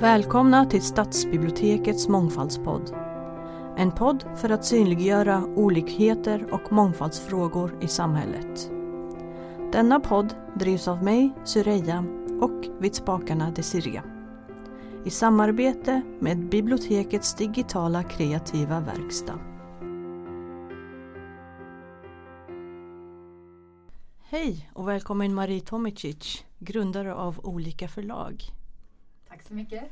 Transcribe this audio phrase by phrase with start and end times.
[0.00, 2.90] Välkomna till Stadsbibliotekets mångfaldspodd.
[3.76, 8.70] En podd för att synliggöra olikheter och mångfaldsfrågor i samhället.
[9.72, 12.04] Denna podd drivs av mig, Syreja,
[12.40, 14.02] och vid spakarna Desiree.
[15.04, 19.38] I samarbete med bibliotekets digitala kreativa verkstad.
[24.22, 28.57] Hej och välkommen Marie Tomicic, grundare av olika förlag.
[29.28, 29.84] Tack så mycket.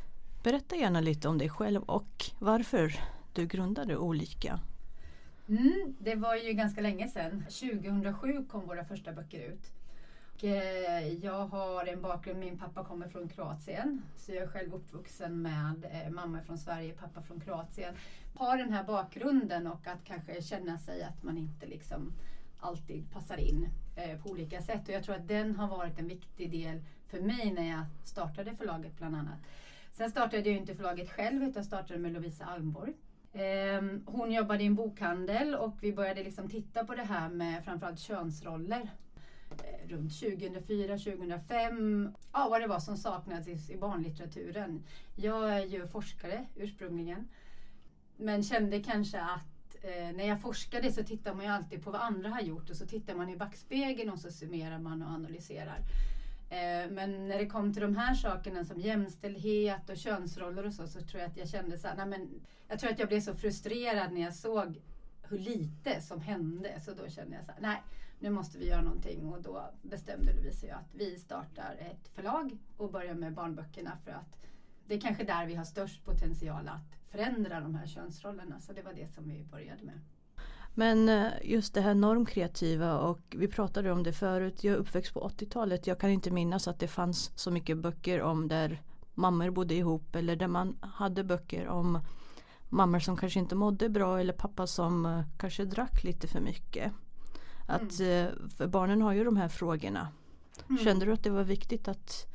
[0.43, 2.93] Berätta gärna lite om dig själv och varför
[3.33, 4.61] du grundade Olika.
[5.49, 7.45] Mm, det var ju ganska länge sedan.
[7.49, 9.73] 2007 kom våra första böcker ut.
[10.35, 14.03] Och, eh, jag har en bakgrund, min pappa kommer från Kroatien.
[14.17, 17.95] Så jag är själv uppvuxen med eh, mamma från Sverige, pappa från Kroatien.
[18.35, 22.13] Har den här bakgrunden och att kanske känna sig att man inte liksom
[22.61, 24.89] alltid passar in eh, på olika sätt.
[24.89, 28.56] Och jag tror att den har varit en viktig del för mig när jag startade
[28.56, 29.38] förlaget bland annat.
[29.93, 32.93] Sen startade jag inte förlaget själv utan startade med Lovisa Almborg.
[33.32, 37.65] Ehm, hon jobbade i en bokhandel och vi började liksom titta på det här med
[37.65, 38.90] framförallt könsroller.
[39.51, 44.82] Eh, runt 2004-2005, ja vad det var som saknades i barnlitteraturen.
[45.16, 47.29] Jag är ju forskare ursprungligen.
[48.16, 52.01] Men kände kanske att eh, när jag forskade så tittar man ju alltid på vad
[52.01, 55.79] andra har gjort och så tittar man i backspegeln och så summerar man och analyserar.
[56.49, 60.87] Eh, men när det kom till de här sakerna som jämställdhet och könsroller och så,
[60.87, 63.21] så tror jag att jag kände så här, nej men, jag tror att jag blev
[63.21, 64.83] så frustrerad när jag såg
[65.22, 66.81] hur lite som hände.
[66.81, 67.83] Så då kände jag så här, nej,
[68.19, 69.33] nu måste vi göra någonting.
[69.33, 73.99] Och då bestämde Lovisa och jag att vi startar ett förlag och börjar med barnböckerna
[74.05, 74.37] för att
[74.87, 78.60] det är kanske där vi har störst potential att förändra de här könsrollerna.
[78.60, 80.00] Så det var det som vi började med.
[80.78, 84.65] Men eh, just det här normkreativa och vi pratade om det förut.
[84.65, 85.87] Jag är uppväxt på 80-talet.
[85.87, 88.82] Jag kan inte minnas att det fanns så mycket böcker om där
[89.15, 92.00] mammor bodde ihop eller där man hade böcker om
[92.69, 96.93] mammor som kanske inte mådde bra eller pappa som eh, kanske drack lite för mycket.
[97.66, 98.28] Att, mm.
[98.58, 100.08] Eh, barnen har ju de här frågorna.
[100.69, 100.84] Mm.
[100.84, 102.26] Kände du att det var viktigt att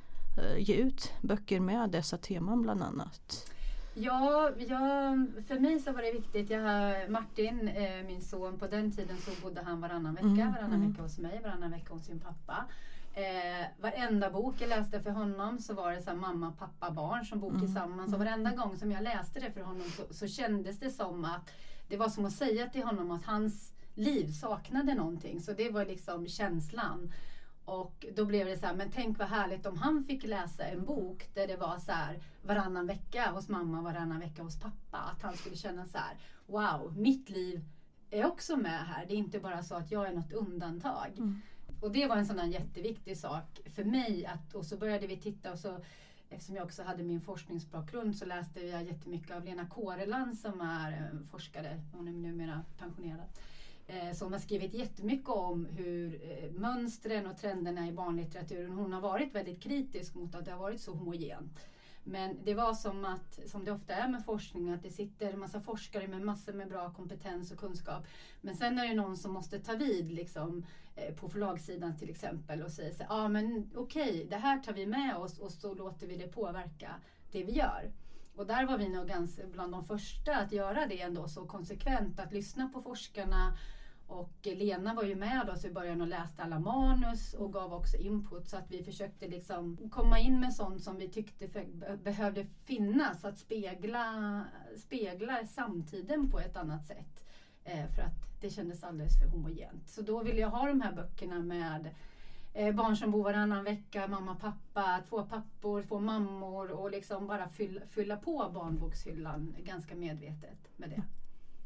[0.58, 3.52] ge ut böcker med dessa teman bland annat?
[3.94, 5.16] Ja, ja,
[5.48, 6.50] för mig så var det viktigt.
[6.50, 10.28] Jag har Martin, eh, min son, på den tiden så bodde han varannan vecka.
[10.28, 10.92] Mm, varannan mm.
[10.92, 12.66] vecka hos mig, varannan vecka hos sin pappa.
[13.14, 17.40] Eh, varenda bok jag läste för honom så var det så mamma, pappa, barn som
[17.40, 18.14] bor mm, tillsammans.
[18.14, 18.28] Och mm.
[18.28, 21.52] varenda gång som jag läste det för honom så, så kändes det som att
[21.88, 25.42] det var som att säga till honom att hans liv saknade någonting.
[25.42, 27.12] Så det var liksom känslan.
[27.72, 30.86] Och då blev det så här, men tänk vad härligt om han fick läsa en
[30.86, 34.98] bok där det var så här varannan vecka hos mamma, varannan vecka hos pappa.
[34.98, 37.66] Att han skulle känna så här, wow, mitt liv
[38.10, 39.06] är också med här.
[39.06, 41.12] Det är inte bara så att jag är något undantag.
[41.18, 41.42] Mm.
[41.82, 44.26] Och det var en sån här jätteviktig sak för mig.
[44.26, 45.80] Att, och så började vi titta och så
[46.30, 51.12] Eftersom jag också hade min forskningsbakgrund så läste jag jättemycket av Lena Kåreland som är
[51.32, 51.82] forskare.
[51.92, 53.28] Hon är numera pensionerad
[53.92, 59.02] eh, som har skrivit jättemycket om hur eh, mönstren och trenderna i barnlitteraturen, hon har
[59.02, 61.60] varit väldigt kritisk mot att det har varit så homogent.
[62.04, 65.40] Men det var som att, som det ofta är med forskning, att det sitter en
[65.40, 68.08] massa forskare med massor med bra kompetens och kunskap.
[68.42, 70.66] Men sen är det någon som måste ta vid liksom,
[70.96, 74.60] eh, på förlagssidan till exempel och säga så ja ah, men okej, okay, det här
[74.60, 76.96] tar vi med oss och så låter vi det påverka
[77.32, 77.92] det vi gör.
[78.36, 82.20] Och där var vi nog ganska bland de första att göra det ändå så konsekvent,
[82.20, 83.58] att lyssna på forskarna
[84.12, 87.98] och Lena var ju med oss i början och läste alla manus och gav också
[87.98, 91.66] input så att vi försökte liksom komma in med sånt som vi tyckte för,
[91.98, 94.44] behövde finnas, att spegla,
[94.78, 97.26] spegla samtiden på ett annat sätt.
[97.64, 99.90] Eh, för att det kändes alldeles för homogent.
[99.90, 101.90] Så då ville jag ha de här böckerna med
[102.54, 107.50] eh, barn som bor varannan vecka, mamma, pappa, två pappor, två mammor och liksom bara
[107.50, 111.04] fylla, fylla på barnbokshyllan ganska medvetet med det.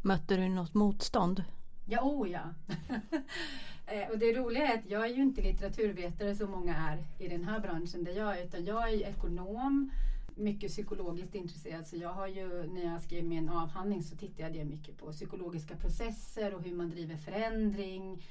[0.02, 1.44] Mötte du något motstånd?
[1.86, 2.54] Ja, oh ja.
[3.88, 7.28] Eh, och det roliga är att jag är ju inte litteraturvetare som många är i
[7.28, 9.92] den här branschen där jag är, utan jag är ekonom,
[10.36, 11.88] mycket psykologiskt intresserad.
[11.88, 15.76] Så jag har ju, när jag skrev min avhandling så tittade jag mycket på psykologiska
[15.76, 18.24] processer och hur man driver förändring.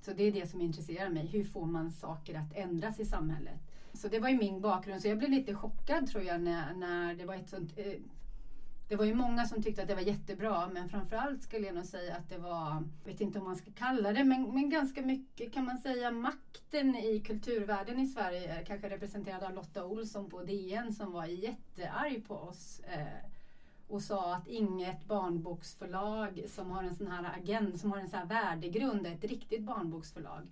[0.00, 1.26] Så det är det som intresserar mig.
[1.26, 3.60] Hur får man saker att ändras i samhället?
[3.92, 5.02] Så det var ju min bakgrund.
[5.02, 7.92] Så jag blev lite chockad tror jag när, när det var ett sånt eh,
[8.88, 11.84] det var ju många som tyckte att det var jättebra men framförallt skulle jag nog
[11.84, 15.02] säga att det var, jag vet inte om man ska kalla det, men, men ganska
[15.02, 20.42] mycket kan man säga makten i kulturvärlden i Sverige, kanske representerad av Lotta Olsson på
[20.42, 23.30] DN som var jättearg på oss eh,
[23.88, 28.18] och sa att inget barnboksförlag som har en sån här agent, som har en sån
[28.18, 30.46] här värdegrund är ett riktigt barnboksförlag.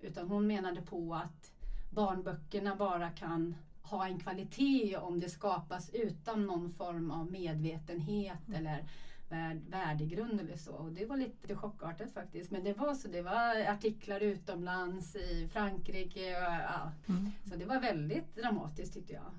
[0.00, 1.52] Utan hon menade på att
[1.90, 3.54] barnböckerna bara kan
[3.90, 8.60] ha en kvalitet om det skapas utan någon form av medvetenhet mm.
[8.60, 8.84] eller
[9.28, 10.72] värd, värdegrund eller så.
[10.72, 12.50] Och det var lite chockartat faktiskt.
[12.50, 13.08] Men det var så.
[13.08, 16.36] Det var artiklar utomlands i Frankrike.
[16.36, 16.92] Och, ja.
[17.08, 17.30] Mm.
[17.50, 19.32] Så det var väldigt dramatiskt tyckte jag.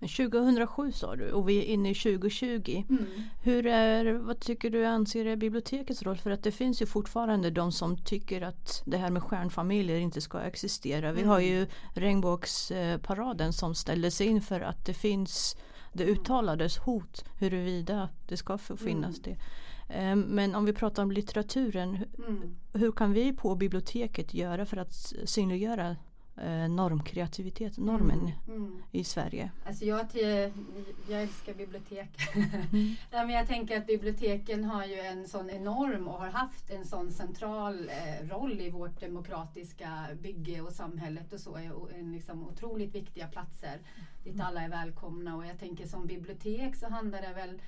[0.00, 2.84] 2007 sa du och vi är inne i 2020.
[2.88, 3.06] Mm.
[3.42, 6.16] Hur är, vad tycker du anser är bibliotekets roll?
[6.16, 10.20] För att det finns ju fortfarande de som tycker att det här med stjärnfamiljer inte
[10.20, 11.12] ska existera.
[11.12, 11.30] Vi mm.
[11.30, 15.56] har ju regnbågsparaden som ställde sig in för att det finns
[15.92, 16.14] det mm.
[16.14, 19.22] uttalades hot huruvida det ska få finnas mm.
[19.22, 19.36] det.
[19.94, 22.56] Ehm, men om vi pratar om litteraturen, mm.
[22.72, 24.94] hur kan vi på biblioteket göra för att
[25.24, 25.96] synliggöra
[26.36, 28.82] eh, normkreativitet, normen mm, mm.
[28.92, 29.50] i Sverige.
[29.66, 30.06] Alltså jag,
[31.08, 32.08] jag älskar bibliotek.
[32.72, 32.94] Mm.
[33.10, 37.12] men jag tänker att biblioteken har ju en sån enorm och har haft en sån
[37.12, 41.56] central eh, roll i vårt demokratiska bygge och samhället och så.
[41.56, 43.78] Är en liksom otroligt viktiga platser
[44.24, 44.46] dit mm.
[44.46, 47.60] alla är välkomna och jag tänker som bibliotek så handlar det väl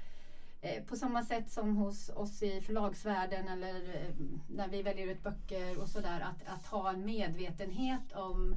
[0.86, 4.14] på samma sätt som hos oss i förlagsvärlden eller eh,
[4.48, 6.20] när vi väljer ut böcker och sådär.
[6.20, 8.54] Att, att ha en medvetenhet om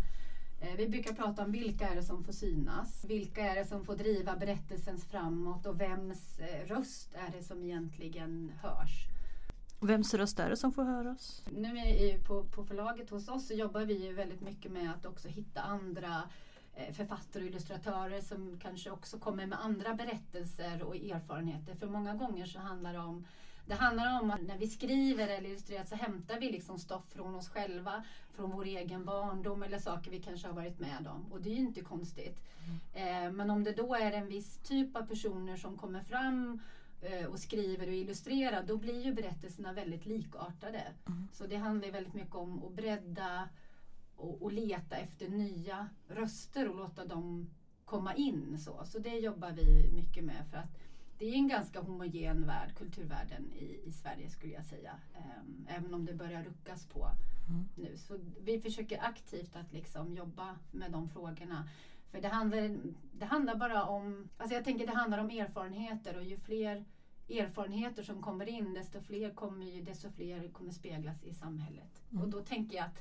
[0.61, 3.05] eh, vi brukar prata om vilka är det som får synas?
[3.05, 8.51] Vilka är det som får driva berättelsen framåt och vems röst är det som egentligen
[8.61, 9.07] hörs?
[9.79, 11.43] Vems röst är det som får höras?
[11.49, 15.05] Nu är på, på förlaget hos oss så jobbar vi ju väldigt mycket med att
[15.05, 16.50] också hitta andra Eh,
[16.93, 21.75] författare och illustratörer som kanske också kommer med andra berättelser och erfarenheter.
[21.75, 23.25] För många gånger så handlar det om
[23.65, 27.35] det handlar om att när vi skriver eller illustrerar så hämtar vi liksom stoff från
[27.35, 31.31] oss själva, från vår egen barndom eller saker vi kanske har varit med om.
[31.31, 32.39] Och det är ju inte konstigt.
[32.93, 33.25] Mm.
[33.25, 36.59] Eh, men om det då är en viss typ av personer som kommer fram
[37.01, 40.83] eh, och skriver och illustrerar, då blir ju berättelserna väldigt likartade.
[41.07, 41.27] Mm.
[41.33, 43.49] Så det handlar väldigt mycket om att bredda
[44.21, 47.49] och, och leta efter nya röster och låta dem
[47.85, 48.57] komma in.
[48.59, 50.77] Så, så det jobbar vi mycket med för att
[51.17, 54.99] det är en ganska homogen värld, kulturvärlden i, i Sverige skulle jag säga.
[55.15, 57.09] Um, även om det börjar ruckas på
[57.49, 57.69] mm.
[57.75, 57.97] nu.
[57.97, 61.69] Så vi försöker aktivt att liksom jobba med de frågorna.
[62.11, 62.77] För det handlar,
[63.11, 66.85] det handlar bara om, alltså jag tänker det handlar om erfarenheter och ju fler
[67.29, 72.03] erfarenheter som kommer in desto fler kommer, ju, desto fler kommer speglas i samhället.
[72.11, 72.23] Mm.
[72.23, 72.99] Och då tänker jag att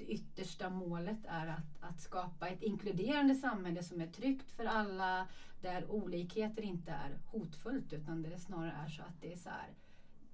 [0.00, 5.28] det yttersta målet är att, att skapa ett inkluderande samhälle som är tryggt för alla,
[5.60, 9.68] där olikheter inte är hotfullt utan det snarare är så att det är så här,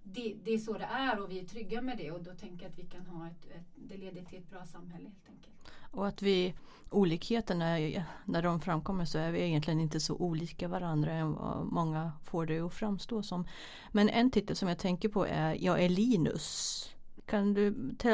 [0.03, 2.65] det, det, är så det är och vi är trygga med det och då tänker
[2.65, 5.55] jag att vi kan ha ett, ett det leder till ett bra samhälle helt enkelt.
[5.91, 6.55] Och att vi
[6.91, 7.77] olikheterna
[8.25, 12.47] när de framkommer så är vi egentligen inte så olika varandra än vad många får
[12.47, 13.47] det att framstå som.
[13.93, 16.96] Men en titel som jag tänker på är Jag är Linus
[17.27, 17.71] kan du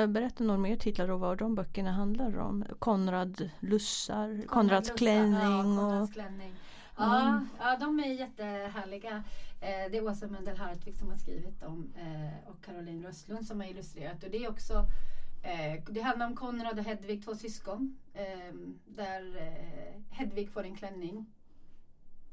[0.07, 2.65] berätta några mer titlar och vad de böckerna handlar om?
[2.79, 5.35] Konrad Lussar, Konrad Konrads Lussar, klänning.
[5.35, 6.55] Ja, och, klänning.
[6.97, 7.49] Ja, mm.
[7.59, 9.25] ja, de är jättehärliga.
[9.61, 13.61] Eh, det är Åsa Mendel Hartvig som har skrivit dem eh, och Caroline Röstlund som
[13.61, 14.23] har illustrerat.
[14.25, 14.87] Och det är också
[15.43, 17.99] eh, det handlar om Konrad och Hedvig, två syskon.
[18.87, 19.53] Där
[20.11, 21.27] Hedvig får en klänning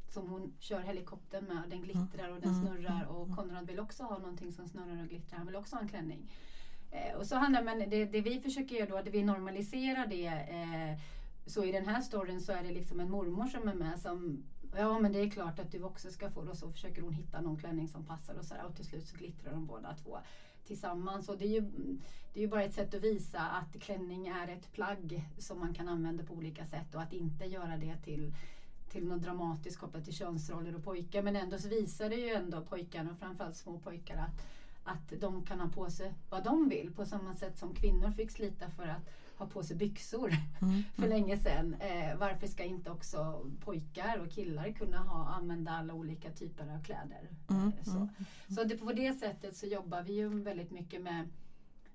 [0.10, 1.64] som hon kör helikoptern med.
[1.70, 2.66] Den glittrar och den mm.
[2.66, 3.36] snurrar och mm.
[3.36, 5.38] Konrad vill också ha någonting som snurrar och glittrar.
[5.38, 6.32] Han vill också ha en klänning.
[6.92, 10.28] Eh, och så handlar men det, det, vi försöker göra då, att vi normaliserar det.
[10.28, 11.00] Eh,
[11.46, 14.44] så i den här storyn så är det liksom en mormor som är med som
[14.78, 17.14] Ja men det är klart att du också ska få det och så försöker hon
[17.14, 19.96] hitta någon klänning som passar och så här, och till slut så glittrar de båda
[19.96, 20.20] två
[20.66, 21.30] tillsammans.
[21.30, 21.62] Och det är ju,
[22.34, 25.74] det är ju bara ett sätt att visa att klänning är ett plagg som man
[25.74, 28.34] kan använda på olika sätt och att inte göra det till
[28.90, 32.62] till något dramatiskt kopplat till könsroller och pojkar men ändå så visar det ju ändå
[32.62, 34.46] pojkarna och framförallt små pojkar att
[34.90, 38.32] att de kan ha på sig vad de vill på samma sätt som kvinnor fick
[38.32, 40.84] slita för att ha på sig byxor mm.
[40.96, 41.76] för länge sedan.
[41.80, 46.84] Eh, varför ska inte också pojkar och killar kunna ha, använda alla olika typer av
[46.84, 47.30] kläder?
[47.50, 47.68] Mm.
[47.68, 48.10] Eh, så mm.
[48.56, 51.30] så det, på det sättet så jobbar vi ju väldigt mycket med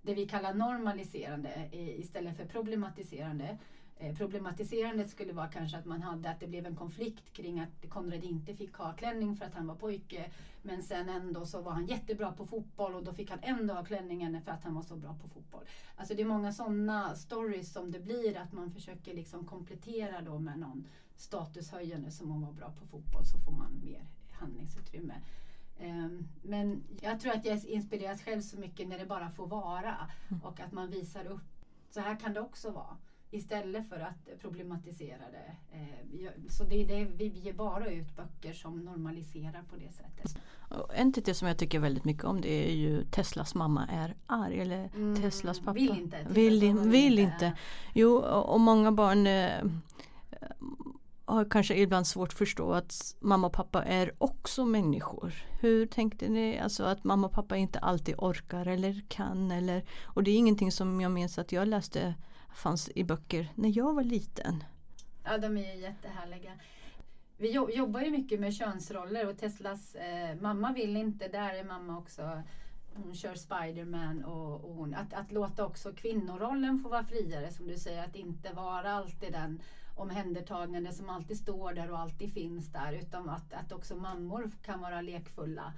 [0.03, 3.59] det vi kallar normaliserande istället för problematiserande.
[3.99, 7.89] Eh, problematiserandet skulle vara kanske att man hade att det blev en konflikt kring att
[7.89, 10.31] Konrad inte fick ha klänning för att han var pojke.
[10.63, 13.85] Men sen ändå så var han jättebra på fotboll och då fick han ändå ha
[13.85, 15.65] klänningen för att han var så bra på fotboll.
[15.97, 20.39] Alltså det är många sådana stories som det blir att man försöker liksom komplettera då
[20.39, 20.87] med någon
[21.17, 25.15] statushöjande som om man var bra på fotboll så får man mer handlingsutrymme.
[25.81, 30.11] Um, men jag tror att jag inspireras själv så mycket när det bara får vara
[30.29, 30.43] mm.
[30.43, 31.41] och att man visar upp.
[31.91, 32.97] Så här kan det också vara
[33.35, 35.77] istället för att problematisera det.
[35.77, 40.37] Eh, så det är det, vi ger bara ut böcker som normaliserar på det sättet.
[40.95, 44.61] En titel som jag tycker väldigt mycket om det är ju Teslas mamma är arg.
[44.61, 46.27] Eller mm, Teslas pappa vill inte.
[46.31, 47.33] Vill, vill, vill inte.
[47.35, 47.59] inte.
[47.95, 49.65] Jo, och många barn eh,
[51.25, 55.35] har kanske ibland svårt att förstå att mamma och pappa är också människor.
[55.61, 56.59] Hur tänkte ni?
[56.59, 60.73] Alltså att mamma och pappa inte alltid orkar eller kan eller och det är ingenting
[60.73, 62.15] som jag minns att jag läste
[62.55, 64.65] fanns i böcker när jag var liten.
[65.25, 66.53] Ja, de är jättehärliga.
[67.37, 71.99] Vi jobbar ju mycket med könsroller och Teslas eh, mamma vill inte, där är mamma
[71.99, 72.43] också
[72.95, 77.67] hon kör Spiderman och, och hon, att, att låta också kvinnorollen få vara friare som
[77.67, 79.61] du säger, att inte vara alltid den
[79.97, 84.81] omhändertagande som alltid står där och alltid finns där utan att, att också mammor kan
[84.81, 85.73] vara lekfulla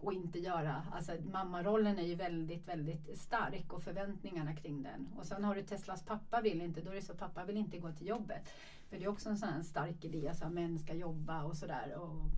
[0.00, 5.08] och inte göra, alltså mammarollen är ju väldigt, väldigt stark och förväntningarna kring den.
[5.18, 7.78] Och sen har du Teslas pappa vill inte, då är det så pappa vill inte
[7.78, 8.48] gå till jobbet.
[8.88, 11.56] För det är också en sån här stark idé, alltså att män ska jobba och
[11.56, 11.94] sådär.
[11.96, 12.30] Och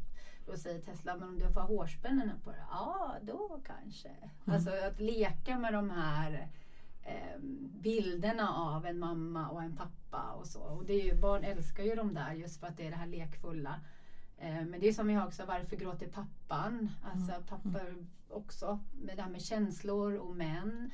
[0.47, 4.09] då säger Tesla, men om du får hårspännen på det, ja då kanske.
[4.09, 4.55] Mm.
[4.55, 6.49] Alltså att leka med de här
[7.03, 7.39] eh,
[7.83, 10.61] bilderna av en mamma och en pappa och så.
[10.61, 12.97] Och det är ju, barn älskar ju de där just för att det är det
[12.97, 13.81] här lekfulla.
[14.39, 16.91] Eh, men det är som vi har också, varför gråter pappan?
[17.03, 17.47] Alltså mm.
[17.47, 20.91] pappor också, med det här med känslor och män.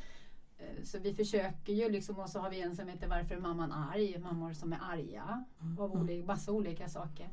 [0.59, 3.41] Eh, så vi försöker ju liksom, och så har vi en som heter Varför är
[3.41, 4.19] mamman arg?
[4.19, 5.45] Mammor som är arga.
[5.61, 5.79] Mm.
[5.79, 7.29] Av olika, massa olika saker.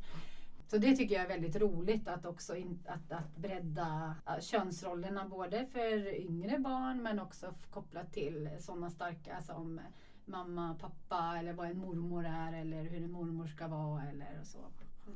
[0.67, 5.65] Så det tycker jag är väldigt roligt att också in, att, att bredda könsrollerna både
[5.65, 9.79] för yngre barn men också kopplat till sådana starka som
[10.25, 14.59] mamma, pappa eller vad en mormor är eller hur en mormor ska vara eller så.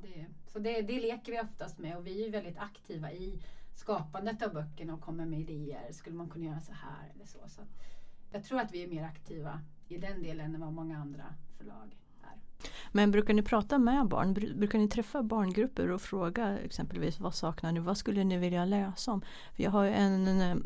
[0.01, 3.39] Det, så det, det leker vi oftast med och vi är väldigt aktiva i
[3.75, 5.91] skapandet av böckerna och kommer med idéer.
[5.91, 7.39] Skulle man kunna göra så här eller så.
[7.48, 7.62] så
[8.31, 11.24] jag tror att vi är mer aktiva i den delen än vad många andra
[11.58, 12.39] förlag är.
[12.91, 14.34] men brukar ni prata med barn?
[14.34, 17.79] Brukar ni träffa barngrupper och fråga exempelvis vad saknar ni?
[17.79, 19.22] Vad skulle ni vilja läsa om?
[19.55, 20.63] För jag har en, en eh,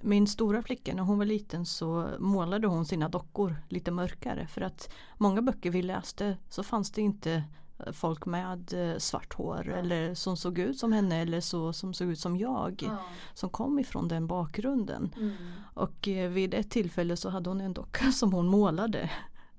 [0.00, 4.60] min stora flicka när hon var liten så målade hon sina dockor lite mörkare för
[4.60, 7.44] att många böcker vi läste så fanns det inte
[7.92, 9.76] folk med eh, svart hår ja.
[9.76, 12.98] eller som såg ut som henne eller så som såg ut som jag ja.
[13.34, 15.14] som kom ifrån den bakgrunden.
[15.16, 15.34] Mm.
[15.74, 19.10] Och eh, vid ett tillfälle så hade hon en docka som hon målade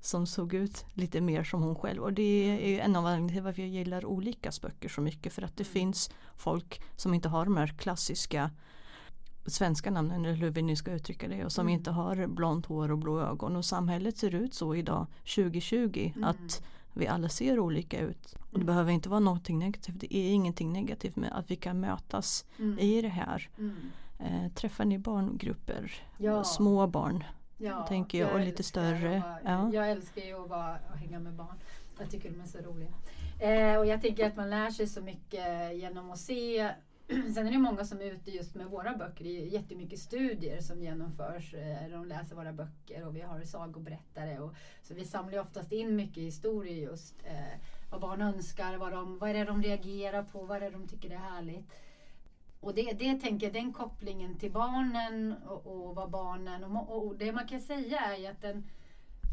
[0.01, 2.03] som såg ut lite mer som hon själv.
[2.03, 5.33] Och det är en av anledningarna till varför jag gillar olika böcker så mycket.
[5.33, 5.73] För att det mm.
[5.73, 8.51] finns folk som inte har de här klassiska
[9.45, 11.73] svenska namnen eller hur vi nu ska uttrycka det och som mm.
[11.73, 16.29] inte har blont hår och blå ögon och samhället ser ut så idag 2020 mm.
[16.29, 16.63] att
[16.97, 18.35] vi alla ser olika ut.
[18.35, 18.65] Och det mm.
[18.65, 19.95] behöver inte vara någonting negativt.
[19.99, 22.79] Det är ingenting negativt med att vi kan mötas mm.
[22.79, 23.49] i det här.
[23.57, 23.75] Mm.
[24.19, 25.91] Eh, träffar ni barngrupper?
[26.17, 26.43] Ja.
[26.43, 27.23] Små barn?
[27.57, 29.19] Ja, tänker jag, och lite större.
[29.19, 29.73] Vara, ja.
[29.73, 31.55] Jag älskar ju att vara, och hänga med barn.
[31.99, 32.89] Jag tycker de är så roliga.
[33.39, 36.71] Eh, och jag tänker att man lär sig så mycket genom att se
[37.33, 39.23] Sen är det många som är ute just med våra böcker.
[39.23, 41.53] Det är jättemycket studier som genomförs.
[41.53, 44.39] Eh, de läser våra böcker och vi har sagoberättare.
[44.39, 47.15] Och, så vi samlar oftast in mycket historier just.
[47.25, 47.59] Eh,
[47.89, 50.87] vad barn önskar, vad, de, vad är det de reagerar på, vad är det de
[50.87, 51.71] tycker är härligt.
[52.59, 56.63] Och det, det tänker jag, den kopplingen till barnen och, och vad barnen...
[56.63, 58.69] Och, och, det man kan säga är att den,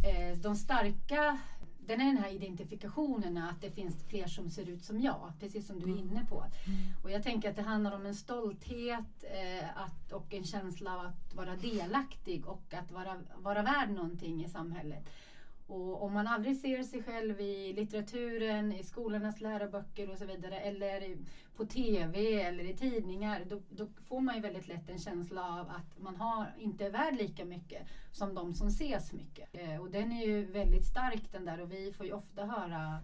[0.07, 1.39] eh, de starka
[1.87, 5.67] den är den här identifikationen att det finns fler som ser ut som jag, precis
[5.67, 5.99] som du är mm.
[5.99, 6.41] inne på.
[6.41, 6.79] Mm.
[7.03, 11.07] Och jag tänker att det handlar om en stolthet eh, att, och en känsla av
[11.07, 15.11] att vara delaktig och att vara, vara värd någonting i samhället.
[15.67, 20.61] Och om man aldrig ser sig själv i litteraturen, i skolornas läroböcker och så vidare
[20.61, 21.17] eller
[21.57, 25.71] på TV eller i tidningar då, då, får man ju väldigt lätt en känsla av
[25.71, 29.49] att man har, inte är värd lika mycket som de som ses mycket.
[29.53, 33.01] Eh, och den är ju väldigt stark den där och vi får ju ofta höra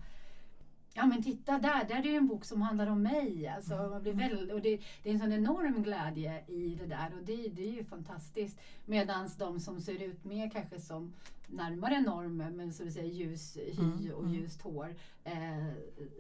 [0.95, 3.49] Ja men titta där, där är det en bok som handlar om mig.
[3.49, 3.91] Alltså, mm.
[3.91, 7.25] man blir väl, och det, det, är en sån enorm glädje i det där och
[7.25, 8.61] det, det är ju fantastiskt.
[8.87, 11.13] Medan de som ser ut mer kanske som
[11.47, 14.35] närmare normen, men som du säger ljus hy mm, och mm.
[14.35, 14.95] ljust hår.
[15.25, 15.67] Eh,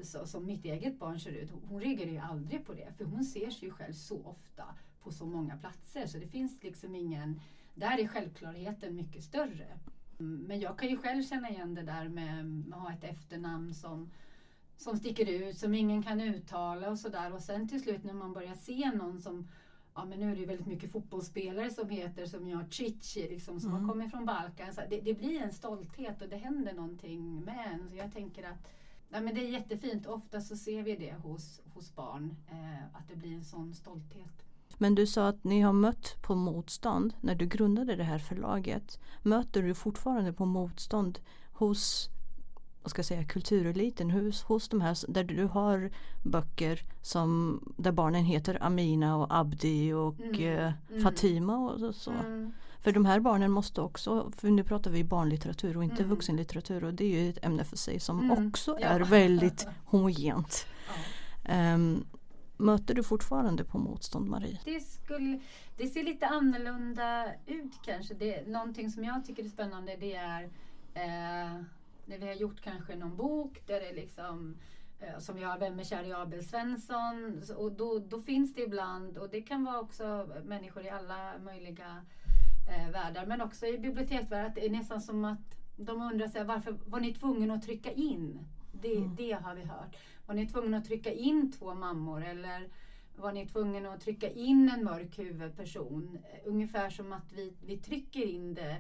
[0.03, 1.51] så, som mitt eget barn ser ut.
[1.69, 4.65] Hon reagerar ju aldrig på det för hon ser sig ju själv så ofta
[5.03, 7.41] på så många platser så det finns liksom ingen,
[7.75, 9.79] där är självklarheten mycket större.
[10.19, 14.11] Men jag kan ju själv känna igen det där med att ha ett efternamn som
[14.81, 17.33] som sticker ut, som ingen kan uttala och sådär.
[17.33, 19.49] Och sen till slut när man börjar se någon som
[19.95, 23.61] Ja men nu är det ju väldigt mycket fotbollsspelare som heter som jag Chichi liksom
[23.61, 23.83] som mm.
[23.83, 24.75] har kommit från Balkan.
[24.75, 27.91] Så det, det, blir en stolthet och det händer någonting med en.
[27.91, 28.69] Så jag tänker att
[29.09, 30.07] ja, men det är jättefint.
[30.07, 32.37] Ofta så ser vi det hos, hos barn.
[32.49, 34.45] Eh, att det blir en sån stolthet.
[34.79, 39.01] Men du sa att ni har mött på motstånd när du grundade det här förlaget.
[39.23, 41.19] Möter du fortfarande på motstånd
[41.53, 42.11] hos
[42.83, 45.91] vad ska jag säga, kultureliten hos, hos de här där du har
[46.23, 51.03] böcker som där barnen heter Amina och Abdi och mm, eh, mm.
[51.03, 52.11] Fatima och så.
[52.11, 52.53] Mm.
[52.81, 56.11] För de här barnen måste också, för nu pratar vi barnlitteratur och inte Mm.
[56.11, 58.87] vuxenlitteratur och det är ju ett ämne för sig som Mm, också ja.
[58.87, 60.67] är väldigt homogent.
[60.87, 60.93] Ja.
[61.53, 62.05] Ehm,
[62.57, 64.61] möter du fortfarande på motstånd Marie?
[64.65, 65.41] Det, skulle,
[65.77, 68.15] det ser lite annorlunda ut kanske.
[68.15, 70.43] Det, någonting som jag tycker är spännande det är
[70.95, 71.63] eh,
[72.07, 74.57] när vi har gjort kanske någon bok där det liksom
[75.01, 77.43] eh, som vi har Vem är kär i Abel Svensson?
[77.57, 82.05] Och då, då finns det ibland, och det kan vara också människor i alla möjliga
[82.69, 85.39] eh, världar, men också i biblioteksvärlden, att det är nästan som att
[85.77, 88.47] de undrar sig varför var ni tvungna att trycka in?
[88.73, 89.15] Det, Mm.
[89.17, 89.97] det har vi hört.
[90.27, 92.69] Var ni tvungna att trycka in två mammor eller
[93.17, 96.19] var ni tvungna att trycka in en mörk huvudperson?
[96.33, 98.77] Eh, Ungefär som att vi, vi trycker in det.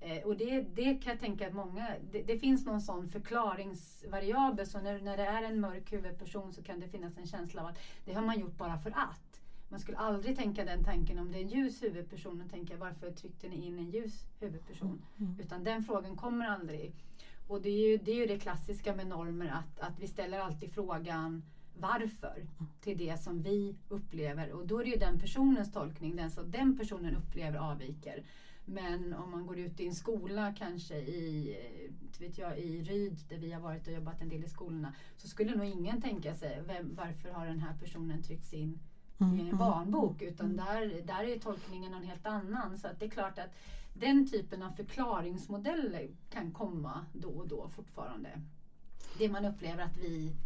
[0.00, 4.66] Eh, och det, det kan jag tänka att många, det, det finns någon sån förklaringsvariabel.
[4.66, 7.68] Så när, när det är en mörk huvudperson så kan det finnas en känsla av
[7.68, 9.40] att det har man gjort bara för att.
[9.68, 13.10] Man skulle aldrig tänka den tanken om det är en ljus huvudperson och tänka varför
[13.10, 15.02] tryckte ni in en ljus huvudperson?
[15.18, 15.36] Mm.
[15.40, 16.92] Utan den frågan kommer aldrig.
[17.48, 20.38] Och det är ju det, är ju det klassiska med normer att, att vi ställer
[20.38, 21.42] alltid frågan
[21.78, 22.46] varför
[22.80, 24.52] till det som vi upplever.
[24.52, 28.22] Och då är det ju den personens tolkning, den som den personen upplever avviker.
[28.64, 33.18] Men om man går ut i en skola kanske i, eh, vet jag, i Ryd
[33.28, 36.34] där vi har varit och jobbat en del i skolorna så skulle nog ingen tänka
[36.34, 38.78] sig vem, varför har den här personen tryckts in
[39.20, 40.22] Mm, i en mm, barnbok?
[40.22, 42.78] Utan där, där är tolkningen en helt annan.
[42.78, 43.50] Så det är klart att
[43.94, 48.28] den typen av förklaringsmodeller kan komma då och då fortfarande.
[49.18, 50.36] Det man upplever att vi,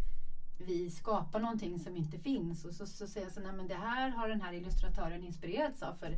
[0.58, 2.64] vi skapar någonting som inte finns.
[2.64, 5.82] Och så, så säger jag så, nej men det här har den här illustratören inspirerats
[5.82, 5.94] av.
[5.94, 6.14] För,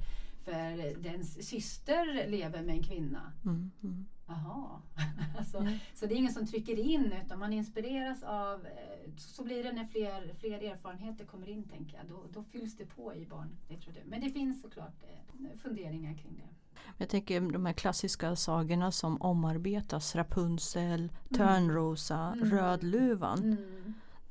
[0.47, 3.33] för dens syster lever med en kvinna.
[3.45, 4.07] Mm, mm.
[4.27, 4.81] Jaha.
[5.39, 5.71] alltså, Ja.
[5.95, 9.73] Så det är ingen som trycker in utan man inspireras av, eh, så blir det
[9.73, 12.07] när fler, fler erfarenheter kommer in tänker jag.
[12.07, 14.03] Då, då fylls det på i barnlitteratur.
[14.07, 16.81] Men det finns såklart eh, funderingar kring det.
[16.99, 22.51] Jag tänker de här klassiska sagorna som omarbetas, Rapunzel, Törnrosa, Mm.
[22.51, 23.57] Rödluvan.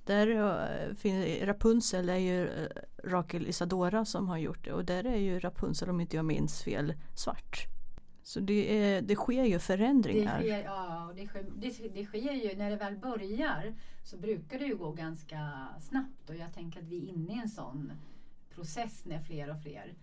[0.05, 2.67] Där eh, Rapunzel är ju eh,
[3.03, 6.63] Rakel Isadora som har gjort det och där är ju Rapunzel om inte jag minns
[6.63, 7.65] fel svart.
[8.23, 10.39] Så det, är, det sker ju Det förändringar.
[10.39, 14.65] sker, ja, det, sker, det, det sker ju, när det väl börjar så brukar det
[14.65, 17.91] ju gå ganska snabbt och jag tänker att vi är inne i en sån
[18.49, 19.93] process när fler och fler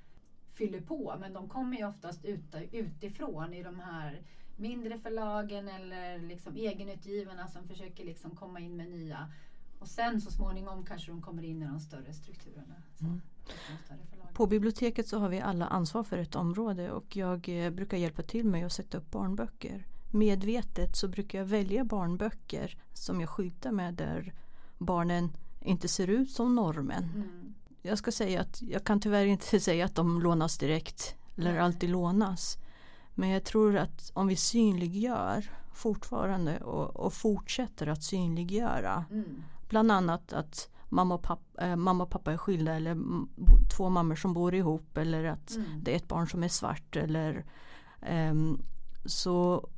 [0.55, 1.17] fyller på.
[1.21, 4.23] Men de kommer ju oftast ut, utifrån i de här
[4.57, 9.33] mindre förlagen eller liksom egenutgivarna som försöker liksom komma in med nya.
[9.83, 12.75] Och sen så småningom kanske de kommer in i de större strukturerna.
[12.99, 13.21] Så, Mm.
[13.85, 13.99] större.
[14.33, 18.23] På biblioteket så har vi alla ansvar för ett område och jag eh, brukar hjälpa
[18.23, 19.87] till med att sätta upp barnböcker.
[20.11, 24.35] Medvetet så brukar jag välja barnböcker som jag skyltar med där
[24.79, 27.05] barnen inte ser ut som normen.
[27.05, 27.55] Mm.
[27.83, 31.61] Jag ska säga att jag kan tyvärr inte säga att de lånas direkt eller Nej.
[31.61, 32.59] alltid lånas.
[33.15, 39.43] Men jag tror att om vi synliggör fortfarande och, och fortsätter att synliggöra Mm.
[39.73, 43.29] Bland annat att mamma och, pappa, eh, mamma och pappa är skilda eller mm,
[43.77, 45.67] två mammor som bor ihop eller att Mm.
[45.83, 47.45] det är ett barn som är svart eller
[48.03, 48.59] ehm,
[49.05, 49.69] så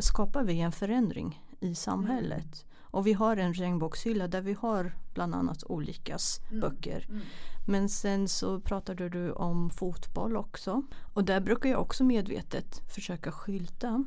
[0.00, 2.64] skapar vi en förändring i samhället.
[2.80, 6.60] Och vi har en regnbågshylla där vi har bland annat olikas Mm.
[6.60, 7.06] böcker.
[7.08, 7.20] Mm.
[7.66, 10.82] Men sen så pratade du om fotboll också.
[11.14, 14.04] Och där brukar jag också medvetet försöka skylta.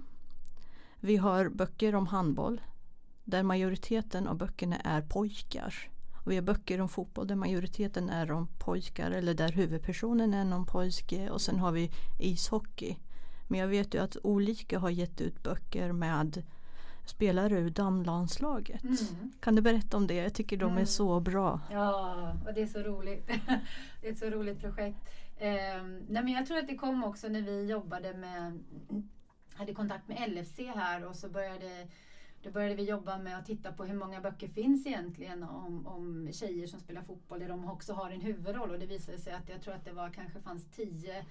[1.00, 2.62] Vi har böcker om handboll
[3.26, 5.76] där majoriteten av böckerna är pojkar.
[6.26, 10.46] Och vi har böcker om fotboll där majoriteten är om pojkar eller där huvudpersonen är
[10.46, 11.30] någon pojke.
[11.30, 12.98] Och sen har vi ishockey.
[13.48, 16.44] Men jag vet ju att olika har gett ut böcker med
[17.06, 18.84] spelare ur damlandslaget.
[18.84, 19.32] Mm.
[19.40, 20.14] Kan du berätta om det?
[20.16, 20.86] Jag tycker de är Mm.
[20.86, 21.60] så bra.
[21.72, 23.28] Ja, och det är så roligt.
[24.02, 24.98] det är ett så roligt projekt.
[25.38, 28.60] Ehm, nej men jag tror att det kom också när vi jobbade med,
[29.54, 31.88] hade kontakt med LFC här och så började
[32.46, 36.30] då började vi jobba med att titta på hur många böcker finns egentligen om, om
[36.32, 39.50] tjejer som spelar fotboll där de också har en huvudroll och det visade sig att
[39.50, 41.26] jag tror att det var kanske fanns 10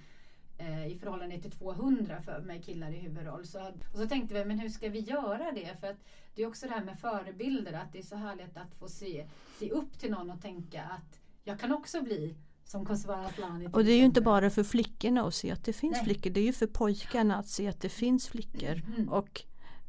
[0.57, 3.45] eh, i förhållande till 200 för med killar i huvudroll.
[3.45, 3.59] Så,
[3.93, 5.79] och så tänkte vi, men hur ska vi göra det?
[5.79, 5.97] För att
[6.35, 9.27] det är också det här med förebilder, att det är så härligt att få se,
[9.59, 13.69] se upp till någon och tänka att jag kan också bli som Kosovare Asllani.
[13.73, 16.03] Och det är ju inte bara för flickorna att se att det finns Nej.
[16.03, 16.29] flickor.
[16.29, 18.81] Det är ju för pojkarna att se att det finns flickor.
[18.97, 19.09] Mm.
[19.09, 19.45] Och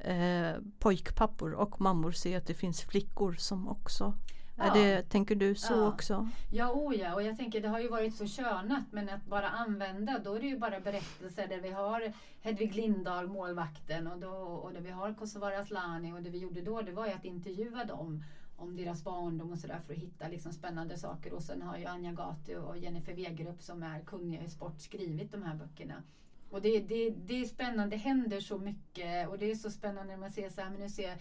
[0.07, 4.15] eh, pojkpappor och mammor se att det finns flickor som också.
[4.59, 4.75] Är Ja.
[4.75, 5.89] det, tänker du så Ja.
[5.89, 6.29] också?
[6.53, 9.49] Ja, oh ja, och jag tänker det har ju varit så könat men att bara
[9.49, 14.29] använda då är det ju bara berättelser där vi har Hedvig Lindahl, målvakten och, då,
[14.29, 17.25] och där vi har Kosovare Asllani och det vi gjorde då det var ju att
[17.25, 18.25] intervjua dem
[18.57, 21.85] om deras barndom och sådär för att hitta liksom spännande saker och sen har ju
[21.87, 26.03] Anja Gatu och Jennifer Wegerup som är kunniga i sport skrivit de här böckerna.
[26.51, 30.13] Och det, det, det är spännande, det händer så mycket och det är så spännande
[30.13, 31.17] när man ser så här, men nu ser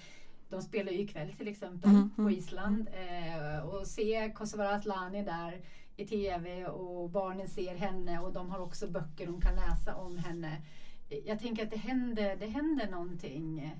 [0.49, 2.33] de spelar ju ikväll till exempel Mm, på mm.
[2.33, 5.61] Island eh, och se Kosovare Asllani där
[5.97, 10.17] i TV och barnen ser henne och de har också böcker de kan läsa om
[10.17, 10.61] henne.
[11.25, 13.75] Jag tänker att det händer, det händer någonting.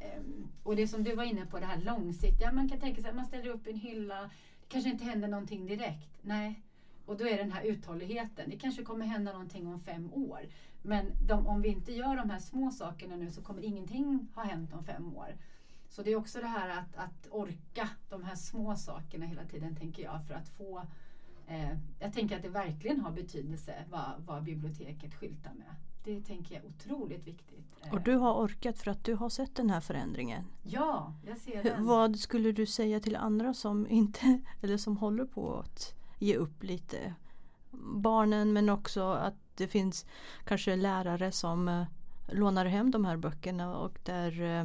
[0.00, 2.52] Ehm, och det som du var inne på, det här långsiktiga.
[2.52, 4.22] Man kan tänka sig att man ställer upp en hylla,
[4.60, 6.18] det kanske inte händer någonting direkt.
[6.22, 6.62] Nej.
[7.06, 8.50] Och då är den här uthålligheten.
[8.50, 10.40] Det kanske kommer hända någonting om fem år.
[10.86, 14.42] Men de, om vi inte gör de här små sakerna nu så kommer ingenting ha
[14.42, 15.36] hänt om fem år.
[15.88, 19.76] Så det är också det här att, att orka de här små sakerna hela tiden
[19.76, 20.82] tänker jag för att få
[21.46, 25.74] eh, Jag tänker att det verkligen har betydelse vad, vad biblioteket skyltar med.
[26.04, 27.74] Det tänker jag är otroligt viktigt.
[27.82, 30.44] Eh, Och du har orkat för att du har sett den här förändringen.
[30.62, 31.84] Ja, jag ser den.
[31.86, 36.62] Vad skulle du säga till andra som inte eller som håller på att ge upp
[36.62, 37.14] lite?
[37.80, 40.06] Barnen men också att det finns
[40.44, 41.84] kanske lärare som eh,
[42.28, 44.64] lånar hem de här böckerna och där eh,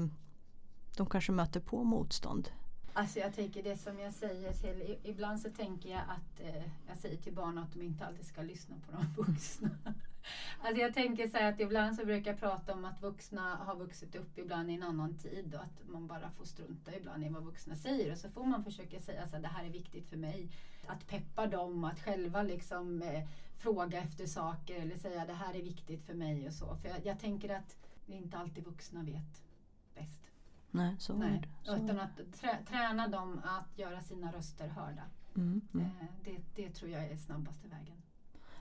[0.97, 2.49] de kanske möter på motstånd.
[2.93, 6.97] Alltså jag tänker det som jag säger till, ibland så tänker jag att eh, jag
[6.97, 9.69] säger till barn att de inte alltid ska lyssna på de vuxna.
[10.61, 13.75] alltså jag tänker så här att ibland så brukar jag prata om att vuxna har
[13.75, 17.29] vuxit upp ibland i en annan tid och att man bara får strunta ibland i
[17.29, 20.09] vad vuxna säger och så får man försöka säga så här, det här är viktigt
[20.09, 20.49] för mig.
[20.87, 23.27] Att peppa dem, att själva liksom eh,
[23.57, 26.75] fråga efter saker eller säga det här är viktigt för mig och så.
[26.75, 29.43] För jag, jag tänker att det är inte alltid vuxna vet
[29.95, 30.30] bäst.
[30.71, 31.41] Nej, så Nej.
[31.63, 35.03] Så utan att trä, träna dem att göra sina röster hörda.
[35.35, 35.85] Mm, mm.
[35.85, 37.95] Eh, det, det tror jag är snabbaste vägen.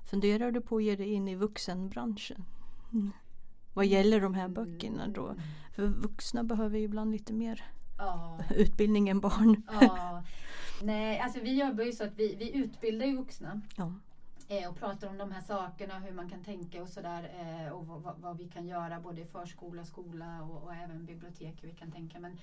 [0.04, 2.44] Funderar du på att ge dig in i vuxenbranschen?
[2.92, 3.10] Mm.
[3.74, 5.28] Vad gäller de här böckerna då?
[5.28, 5.40] Mm.
[5.72, 7.64] För vuxna behöver ju ibland lite mer
[7.98, 9.62] Ja, utbildning än barn.
[9.80, 10.22] ja.
[10.82, 13.60] Nej, alltså vi jobbar ju så att vi, vi utbildar ju vuxna.
[13.76, 13.94] Ja
[14.50, 17.86] eh, och pratar om de här sakerna, hur man kan tänka och sådär eh, och
[17.86, 21.74] vad, vad, vi kan göra både i förskola, skola och, och även bibliotek hur vi
[21.74, 22.20] kan tänka.
[22.20, 22.38] Men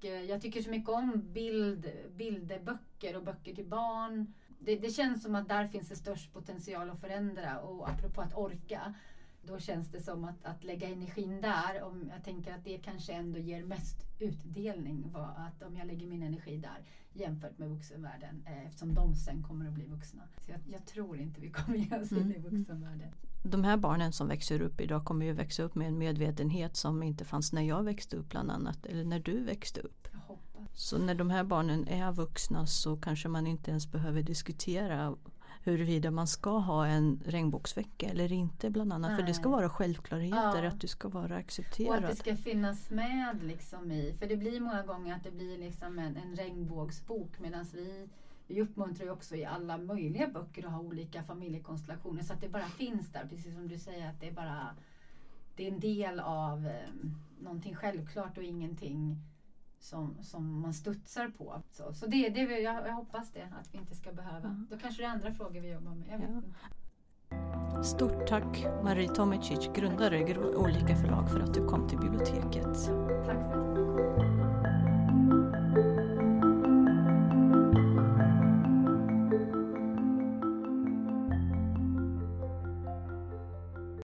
[0.00, 4.34] eh, jag tycker så mycket om bild, bilderböcker och böcker till barn.
[4.58, 8.36] Det, det känns som att där finns det störst potential att förändra och apropå att
[8.36, 8.94] orka
[9.42, 13.12] då känns det som att, att lägga energin där, om jag tänker att det kanske
[13.12, 15.10] ändå ger mest utdelning.
[15.12, 19.42] Vad, att om jag lägger min energi där jämfört med vuxenvärlden eh, eftersom de sen
[19.42, 20.22] kommer att bli vuxna.
[20.46, 22.42] Så jag, jag tror inte vi kommer ge oss in i Mm.
[22.50, 23.08] vuxenvärlden.
[23.42, 27.02] De här barnen som växer upp idag kommer ju växa upp med en medvetenhet som
[27.02, 28.86] inte fanns när jag växte upp bland annat.
[28.86, 30.08] Eller när du växte upp.
[30.12, 30.68] Jag hoppas.
[30.74, 35.16] Så när de här barnen är vuxna så kanske man inte ens behöver diskutera
[35.64, 39.16] huruvida man ska ha en regnbågsvecka eller inte bland annat.
[39.20, 39.56] För det ska Nej.
[39.56, 40.68] vara självklarheter, Ja.
[40.68, 42.02] att du ska vara Och att accepterad.
[42.02, 45.98] det ska finnas med liksom i, för det blir många gånger att det blir liksom
[45.98, 48.08] en, en regnbågsbok medan vi
[48.46, 52.48] vi uppmuntrar ju också i alla möjliga böcker att ha olika familjekonstellationer så att det
[52.48, 54.66] bara finns där, precis som du säger att det är bara
[55.56, 56.72] det är en del av eh,
[57.40, 59.16] någonting självklart och ingenting
[59.80, 61.62] som, som man studsar på.
[61.70, 64.48] Så, så det, det, jag, jag hoppas det, att vi inte ska behöva.
[64.48, 64.66] Mm.
[64.70, 66.42] Då kanske det är andra frågor vi jobbar med.
[67.30, 67.82] Ja.
[67.82, 72.86] Stort tack Marie Tomicic, grundare av Olika förlag, för att du kom till biblioteket.
[73.26, 73.84] Tack för att du
[74.16, 74.39] kom.